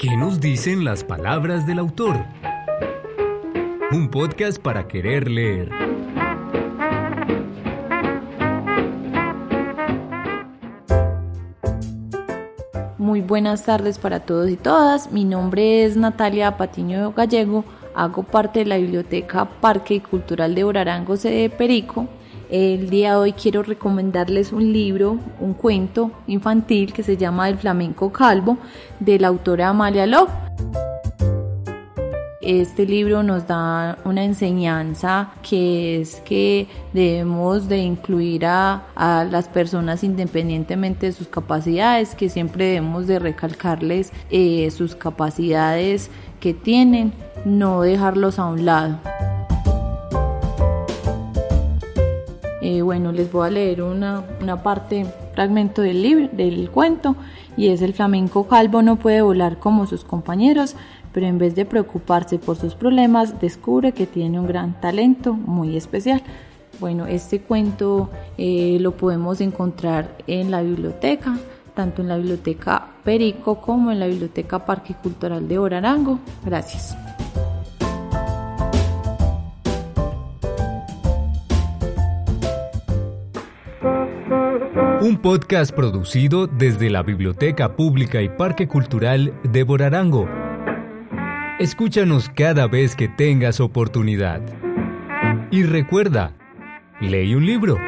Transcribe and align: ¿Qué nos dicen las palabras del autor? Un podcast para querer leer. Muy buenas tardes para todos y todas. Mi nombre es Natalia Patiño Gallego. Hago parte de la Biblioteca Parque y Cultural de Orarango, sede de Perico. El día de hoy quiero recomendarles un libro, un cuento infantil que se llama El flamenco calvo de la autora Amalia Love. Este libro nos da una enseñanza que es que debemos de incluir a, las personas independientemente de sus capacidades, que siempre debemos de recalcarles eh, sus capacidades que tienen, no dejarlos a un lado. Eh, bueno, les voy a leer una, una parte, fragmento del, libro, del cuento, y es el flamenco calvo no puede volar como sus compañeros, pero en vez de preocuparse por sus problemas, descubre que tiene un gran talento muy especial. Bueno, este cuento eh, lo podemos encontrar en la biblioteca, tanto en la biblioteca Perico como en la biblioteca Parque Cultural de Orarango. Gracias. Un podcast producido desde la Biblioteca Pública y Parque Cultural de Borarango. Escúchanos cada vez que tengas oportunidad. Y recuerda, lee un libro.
¿Qué 0.00 0.16
nos 0.16 0.40
dicen 0.40 0.82
las 0.82 1.04
palabras 1.04 1.66
del 1.66 1.78
autor? 1.78 2.24
Un 3.92 4.08
podcast 4.08 4.58
para 4.58 4.88
querer 4.88 5.30
leer. 5.30 5.68
Muy 12.96 13.20
buenas 13.20 13.66
tardes 13.66 13.98
para 13.98 14.20
todos 14.20 14.48
y 14.48 14.56
todas. 14.56 15.12
Mi 15.12 15.26
nombre 15.26 15.84
es 15.84 15.98
Natalia 15.98 16.56
Patiño 16.56 17.12
Gallego. 17.12 17.66
Hago 17.94 18.22
parte 18.22 18.60
de 18.60 18.64
la 18.64 18.78
Biblioteca 18.78 19.50
Parque 19.60 19.96
y 19.96 20.00
Cultural 20.00 20.54
de 20.54 20.64
Orarango, 20.64 21.18
sede 21.18 21.42
de 21.42 21.50
Perico. 21.50 22.08
El 22.50 22.90
día 22.90 23.10
de 23.10 23.16
hoy 23.16 23.32
quiero 23.32 23.62
recomendarles 23.62 24.52
un 24.52 24.72
libro, 24.72 25.20
un 25.38 25.54
cuento 25.54 26.10
infantil 26.26 26.92
que 26.92 27.04
se 27.04 27.16
llama 27.16 27.48
El 27.48 27.56
flamenco 27.58 28.10
calvo 28.10 28.58
de 28.98 29.20
la 29.20 29.28
autora 29.28 29.68
Amalia 29.68 30.04
Love. 30.04 30.30
Este 32.40 32.86
libro 32.86 33.22
nos 33.22 33.46
da 33.46 33.98
una 34.04 34.24
enseñanza 34.24 35.30
que 35.48 36.00
es 36.00 36.16
que 36.24 36.66
debemos 36.92 37.68
de 37.68 37.78
incluir 37.78 38.46
a, 38.46 38.82
las 39.30 39.46
personas 39.46 40.02
independientemente 40.02 41.06
de 41.06 41.12
sus 41.12 41.28
capacidades, 41.28 42.16
que 42.16 42.28
siempre 42.28 42.64
debemos 42.64 43.06
de 43.06 43.20
recalcarles 43.20 44.12
eh, 44.28 44.68
sus 44.72 44.96
capacidades 44.96 46.10
que 46.40 46.52
tienen, 46.52 47.12
no 47.44 47.82
dejarlos 47.82 48.40
a 48.40 48.46
un 48.46 48.64
lado. 48.64 48.98
Eh, 52.70 52.82
bueno, 52.82 53.10
les 53.10 53.32
voy 53.32 53.48
a 53.48 53.50
leer 53.50 53.82
una, 53.82 54.22
una 54.40 54.62
parte, 54.62 55.04
fragmento 55.34 55.82
del, 55.82 56.02
libro, 56.02 56.28
del 56.30 56.70
cuento, 56.70 57.16
y 57.56 57.70
es 57.70 57.82
el 57.82 57.94
flamenco 57.94 58.46
calvo 58.46 58.80
no 58.80 58.94
puede 58.94 59.22
volar 59.22 59.58
como 59.58 59.88
sus 59.88 60.04
compañeros, 60.04 60.76
pero 61.12 61.26
en 61.26 61.36
vez 61.36 61.56
de 61.56 61.64
preocuparse 61.64 62.38
por 62.38 62.56
sus 62.56 62.76
problemas, 62.76 63.40
descubre 63.40 63.90
que 63.90 64.06
tiene 64.06 64.38
un 64.38 64.46
gran 64.46 64.80
talento 64.80 65.34
muy 65.34 65.76
especial. 65.76 66.22
Bueno, 66.78 67.06
este 67.06 67.40
cuento 67.40 68.08
eh, 68.38 68.78
lo 68.80 68.92
podemos 68.92 69.40
encontrar 69.40 70.16
en 70.28 70.52
la 70.52 70.62
biblioteca, 70.62 71.38
tanto 71.74 72.02
en 72.02 72.08
la 72.08 72.18
biblioteca 72.18 72.86
Perico 73.02 73.60
como 73.60 73.90
en 73.90 73.98
la 73.98 74.06
biblioteca 74.06 74.64
Parque 74.64 74.94
Cultural 74.94 75.48
de 75.48 75.58
Orarango. 75.58 76.20
Gracias. 76.44 76.96
Un 83.82 85.18
podcast 85.22 85.74
producido 85.74 86.46
desde 86.46 86.90
la 86.90 87.02
Biblioteca 87.02 87.76
Pública 87.76 88.20
y 88.20 88.28
Parque 88.28 88.68
Cultural 88.68 89.32
de 89.42 89.62
Borarango. 89.62 90.28
Escúchanos 91.58 92.28
cada 92.28 92.66
vez 92.66 92.94
que 92.94 93.08
tengas 93.08 93.60
oportunidad. 93.60 94.42
Y 95.50 95.62
recuerda, 95.62 96.34
lee 97.00 97.34
un 97.34 97.46
libro. 97.46 97.78